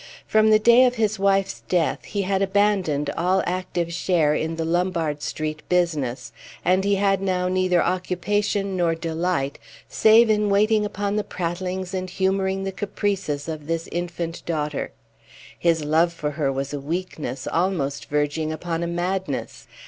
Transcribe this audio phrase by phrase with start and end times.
[0.25, 4.65] From the day of his wife's death he had abandoned all active share in the
[4.65, 6.31] Lombard street business,
[6.65, 12.09] and he had now neither occupation nor delight save in waiting upon the prattlings and
[12.09, 14.91] humoring the caprices of this infant daughter.
[15.59, 19.67] His love for her was a weakness, almost verging upon a madness.